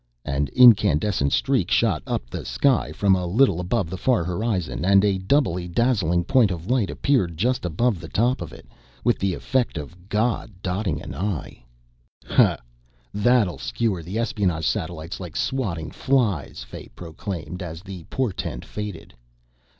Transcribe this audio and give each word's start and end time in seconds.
An 0.25 0.47
incandescent 0.55 1.31
streak 1.31 1.69
shot 1.69 2.01
up 2.07 2.27
the 2.27 2.43
sky 2.43 2.91
from 2.91 3.13
a 3.15 3.27
little 3.27 3.59
above 3.59 3.91
the 3.91 3.99
far 3.99 4.23
horizon 4.23 4.83
and 4.83 5.05
a 5.05 5.19
doubly 5.19 5.67
dazzling 5.67 6.23
point 6.23 6.49
of 6.49 6.65
light 6.71 6.89
appeared 6.89 7.37
just 7.37 7.65
above 7.65 7.99
the 8.01 8.07
top 8.07 8.41
of 8.41 8.51
it, 8.51 8.65
with 9.03 9.19
the 9.19 9.35
effect 9.35 9.77
of 9.77 10.09
God 10.09 10.49
dotting 10.63 10.99
an 11.03 11.13
"i". 11.13 11.63
"Ha, 12.25 12.57
that'll 13.13 13.59
skewer 13.59 14.01
espionage 14.03 14.65
satellites 14.65 15.19
like 15.19 15.35
swatting 15.35 15.91
flies!" 15.91 16.63
Fay 16.63 16.87
proclaimed 16.95 17.61
as 17.61 17.83
the 17.83 18.03
portent 18.05 18.65
faded. 18.65 19.13